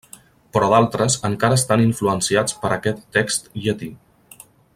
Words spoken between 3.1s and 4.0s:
text llatí.